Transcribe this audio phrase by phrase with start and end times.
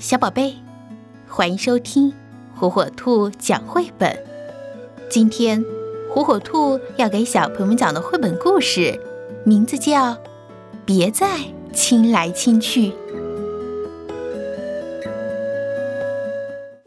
[0.00, 0.54] 小宝贝，
[1.28, 2.14] 欢迎收听
[2.56, 4.18] 火火兔讲绘本。
[5.10, 5.62] 今天，
[6.08, 8.98] 火火兔要给小朋友们讲的绘本故事，
[9.44, 10.14] 名字叫
[10.86, 11.40] 《别再
[11.74, 12.92] 亲来亲去》。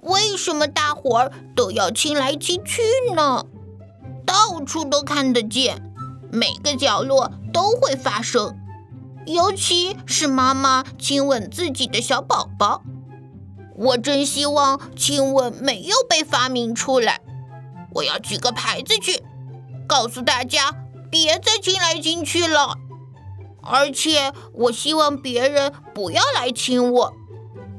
[0.02, 2.82] 为什么大伙儿都要亲来亲去
[3.16, 3.46] 呢？
[4.26, 5.84] 到处都看得见，
[6.32, 8.58] 每个角落都会发生，
[9.28, 12.82] 尤其是妈妈亲吻自己的小宝宝。
[13.76, 17.22] 我真希望亲吻没有被发明出来。
[17.96, 19.24] 我要举个牌子去，
[19.88, 20.76] 告诉大家
[21.12, 22.78] 别再亲来亲去了。
[23.62, 27.14] 而且我希望别人不要来亲我，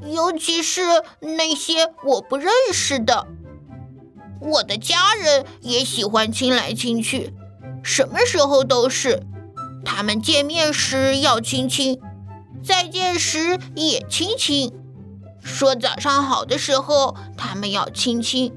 [0.05, 0.81] 尤其是
[1.19, 3.27] 那些我不认识的。
[4.41, 7.33] 我的家人也喜欢亲来亲去，
[7.83, 9.23] 什么时候都是。
[9.83, 12.01] 他们见面时要亲亲，
[12.63, 14.73] 再见时也亲亲。
[15.45, 18.51] 说早上好的时候，他们要亲亲；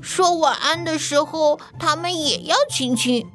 [0.00, 3.26] 说晚安的时候，他们也要亲亲。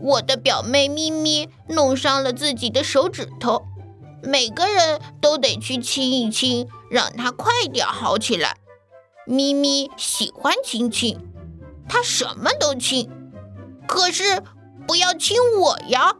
[0.00, 3.66] 我的表妹咪咪弄伤了自己的手指头，
[4.22, 8.56] 每个人都得去亲一亲，让她快点好起来。
[9.26, 11.18] 咪咪喜欢亲亲，
[11.86, 13.10] 她什么都亲，
[13.86, 14.42] 可是
[14.86, 16.16] 不要亲我呀！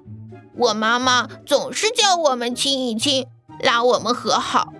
[0.54, 3.26] 我妈妈总是叫我们亲一亲，
[3.60, 4.74] 拉我们和好。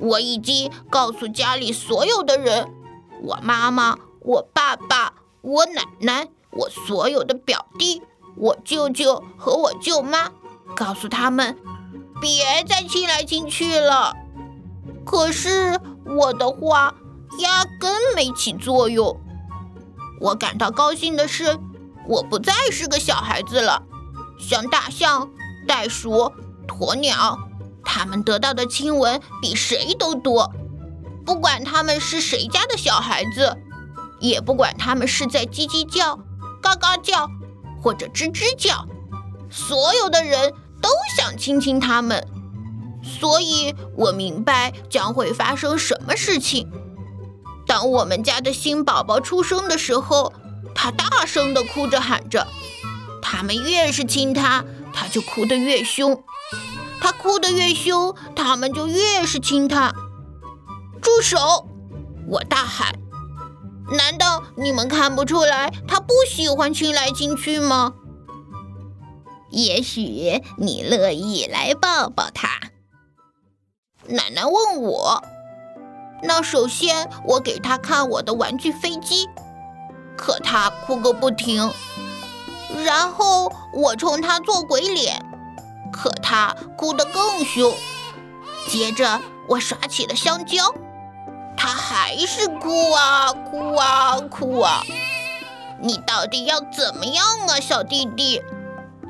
[0.00, 2.68] 我已经告诉家里所有的人，
[3.22, 8.02] 我妈妈、我爸爸、我奶奶、我所有的表弟、
[8.36, 10.30] 我舅舅和我舅妈，
[10.76, 11.56] 告诉他们
[12.20, 14.14] 别再亲来亲去了。
[15.04, 16.94] 可是我的话
[17.38, 19.18] 压根没起作用。
[20.20, 21.58] 我感到高兴的是，
[22.06, 23.82] 我不再是个小孩子了，
[24.38, 25.30] 像大象、
[25.66, 26.32] 袋鼠、
[26.66, 27.38] 鸵鸟。
[27.90, 30.52] 他们得到的亲吻比谁都多，
[31.24, 33.56] 不管他们是谁家的小孩子，
[34.20, 36.18] 也不管他们是在叽叽叫、
[36.60, 37.30] 嘎嘎叫
[37.80, 38.86] 或者吱吱叫，
[39.50, 42.22] 所有的人都想亲亲他们。
[43.02, 46.70] 所以我明白将会发生什么事情。
[47.66, 50.34] 当我们家的新宝宝出生的时候，
[50.74, 52.46] 他大声地哭着喊着，
[53.22, 54.62] 他们越是亲他，
[54.92, 56.22] 他就哭得越凶。
[57.08, 59.94] 他哭得越凶，他们就越是亲他。
[61.00, 61.66] 住手！
[62.28, 62.92] 我大喊。
[63.90, 67.94] 难道你们看不出来他不喜欢亲来亲去吗？
[69.48, 72.60] 也许你乐意来抱抱他。
[74.06, 75.24] 奶奶问我。
[76.22, 79.26] 那首先我给他看我的玩具飞机，
[80.14, 81.72] 可他哭个不停。
[82.84, 85.24] 然后我冲他做鬼脸。
[85.92, 87.72] 可他哭得更凶，
[88.68, 90.74] 接着我耍起了香蕉，
[91.56, 94.82] 他还是哭啊哭啊哭啊！
[95.80, 98.42] 你到底要怎么样啊，小弟弟？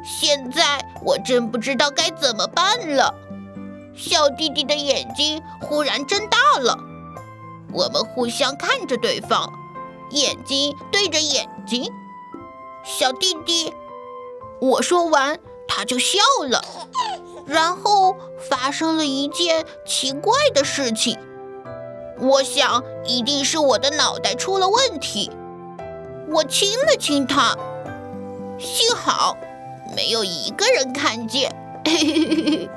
[0.04, 3.14] 现在我真不知道该怎么办了。
[3.96, 6.78] 小弟弟的眼睛忽然睁大了，
[7.72, 9.52] 我们互相看着对方，
[10.10, 11.90] 眼睛对着眼睛。
[12.84, 13.74] 小弟弟，
[14.60, 15.38] 我说完。
[15.68, 16.18] 他就笑
[16.48, 16.60] 了，
[17.46, 21.16] 然后发生了一件奇怪的事情。
[22.18, 25.30] 我想一定是我的脑袋出了问题。
[26.30, 27.56] 我亲了亲他，
[28.58, 29.36] 幸好
[29.94, 31.54] 没有一个人看见。
[31.84, 32.70] 嘿嘿嘿嘿。